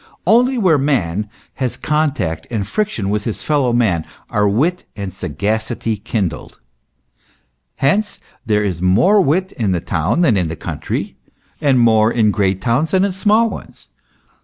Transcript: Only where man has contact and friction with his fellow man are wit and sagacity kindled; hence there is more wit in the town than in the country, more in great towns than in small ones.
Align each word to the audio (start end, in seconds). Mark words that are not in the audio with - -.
Only 0.25 0.57
where 0.57 0.79
man 0.79 1.29
has 1.61 1.77
contact 1.77 2.47
and 2.49 2.65
friction 2.67 3.11
with 3.11 3.25
his 3.25 3.43
fellow 3.43 3.71
man 3.71 4.03
are 4.31 4.49
wit 4.49 4.85
and 4.95 5.13
sagacity 5.13 5.95
kindled; 5.95 6.59
hence 7.75 8.19
there 8.43 8.63
is 8.63 8.81
more 8.81 9.21
wit 9.21 9.51
in 9.51 9.73
the 9.73 9.79
town 9.79 10.21
than 10.21 10.37
in 10.37 10.47
the 10.47 10.55
country, 10.55 11.17
more 11.61 12.11
in 12.11 12.31
great 12.31 12.61
towns 12.61 12.89
than 12.89 13.05
in 13.05 13.11
small 13.11 13.47
ones. 13.47 13.89